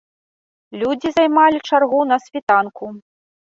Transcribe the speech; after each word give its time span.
Людзі 0.83 1.09
займалі 1.17 1.59
чаргу 1.69 2.01
на 2.13 2.17
світанку. 2.25 2.83